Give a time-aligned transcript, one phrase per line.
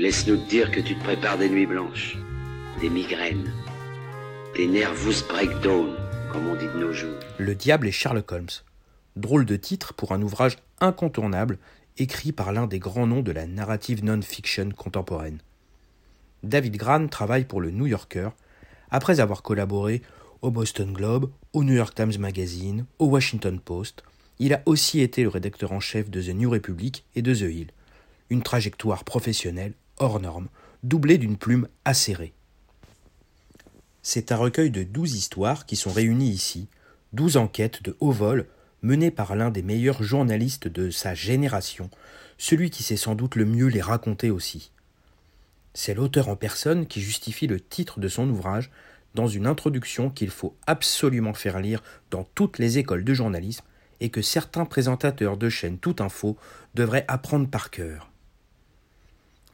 [0.00, 2.18] Laisse-nous te dire que tu te prépares des nuits blanches,
[2.80, 3.52] des migraines,
[4.56, 5.94] des nervous breakdown,
[6.32, 7.14] comme on dit de nos jours.
[7.38, 8.48] Le diable et Sherlock Holmes.
[9.14, 11.58] Drôle de titre pour un ouvrage incontournable
[11.96, 15.38] écrit par l'un des grands noms de la narrative non-fiction contemporaine.
[16.42, 18.30] David Gran travaille pour le New Yorker
[18.90, 20.02] après avoir collaboré
[20.42, 24.02] au Boston Globe, au New York Times Magazine, au Washington Post.
[24.40, 27.42] Il a aussi été le rédacteur en chef de The New Republic et de The
[27.42, 27.70] Hill.
[28.28, 29.74] Une trajectoire professionnelle
[30.04, 30.48] hors norme,
[30.82, 32.34] doublée d'une plume acérée.
[34.02, 36.68] C'est un recueil de douze histoires qui sont réunies ici,
[37.14, 38.46] douze enquêtes de haut vol
[38.82, 41.88] menées par l'un des meilleurs journalistes de sa génération,
[42.36, 44.72] celui qui sait sans doute le mieux les raconter aussi.
[45.72, 48.70] C'est l'auteur en personne qui justifie le titre de son ouvrage
[49.14, 53.64] dans une introduction qu'il faut absolument faire lire dans toutes les écoles de journalisme
[54.00, 56.36] et que certains présentateurs de chaînes tout info
[56.74, 58.10] devraient apprendre par cœur.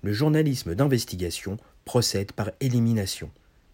[0.03, 3.31] Le journalisme d'investigation procède par élimination.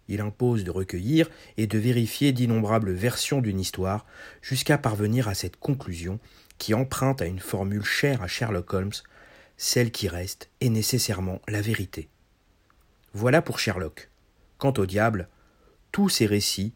[0.09, 4.07] Il impose de recueillir et de vérifier d'innombrables versions d'une histoire
[4.43, 6.21] jusqu'à parvenir à cette conclusion
[6.59, 8.93] qui emprunte à une formule chère à Sherlock Holmes,
[9.57, 12.09] celle qui reste est nécessairement la vérité.
[13.13, 14.11] Voilà pour Sherlock.
[14.59, 15.29] Quant au diable,
[15.93, 16.73] tous ces récits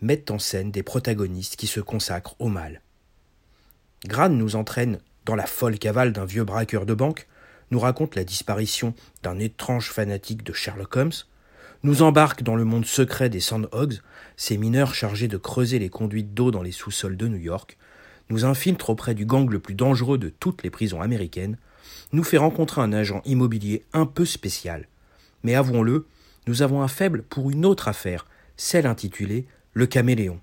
[0.00, 2.82] mettent en scène des protagonistes qui se consacrent au mal.
[4.06, 7.26] Gran nous entraîne dans la folle cavale d'un vieux braqueur de banque,
[7.70, 11.12] nous raconte la disparition d'un étrange fanatique de Sherlock Holmes,
[11.82, 14.00] nous embarque dans le monde secret des Sandhogs,
[14.36, 17.78] ces mineurs chargés de creuser les conduites d'eau dans les sous-sols de New York,
[18.30, 21.56] nous infiltre auprès du gang le plus dangereux de toutes les prisons américaines,
[22.12, 24.88] nous fait rencontrer un agent immobilier un peu spécial.
[25.42, 26.06] Mais avouons-le,
[26.46, 30.40] nous avons un faible pour une autre affaire, celle intitulée Le caméléon.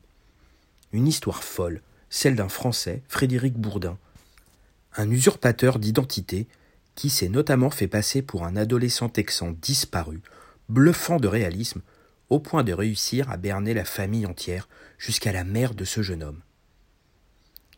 [0.94, 3.98] Une histoire folle, celle d'un Français, Frédéric Bourdin,
[4.96, 6.48] un usurpateur d'identité
[6.96, 10.22] qui s'est notamment fait passer pour un adolescent texan disparu,
[10.70, 11.82] bluffant de réalisme,
[12.30, 16.24] au point de réussir à berner la famille entière jusqu'à la mère de ce jeune
[16.24, 16.42] homme.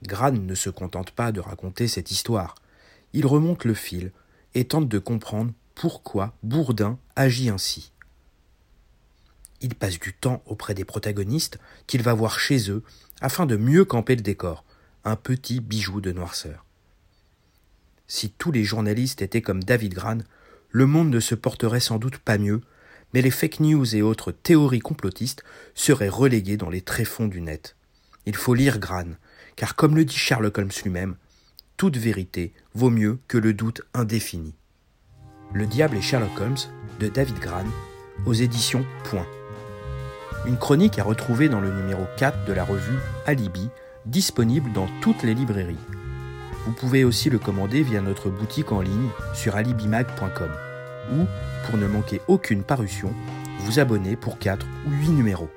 [0.04, 2.56] Gran ne se contente pas de raconter cette histoire,
[3.14, 4.12] il remonte le fil
[4.54, 7.92] et tente de comprendre pourquoi Bourdin agit ainsi.
[9.62, 12.84] Il passe du temps auprès des protagonistes qu'il va voir chez eux
[13.22, 14.64] afin de mieux camper le décor,
[15.04, 16.67] un petit bijou de noirceur.
[18.08, 20.20] Si tous les journalistes étaient comme David Gran,
[20.70, 22.62] le monde ne se porterait sans doute pas mieux,
[23.14, 25.44] mais les fake news et autres théories complotistes
[25.76, 27.76] seraient reléguées dans les tréfonds du net.
[28.26, 29.08] Il faut lire Gran,
[29.56, 31.16] car comme le dit Sherlock Holmes lui-même,
[31.78, 34.56] toute vérité vaut mieux que le doute indéfini.
[35.54, 36.58] Le diable et Sherlock Holmes
[37.00, 37.66] de David Gran
[38.26, 39.28] aux éditions Point.
[40.46, 43.70] Une chronique à retrouver dans le numéro 4 de la revue Alibi,
[44.06, 45.76] disponible dans toutes les librairies.
[46.68, 50.52] Vous pouvez aussi le commander via notre boutique en ligne sur alibimag.com
[51.14, 51.26] ou,
[51.66, 53.14] pour ne manquer aucune parution,
[53.60, 55.50] vous abonner pour 4 ou 8 numéros.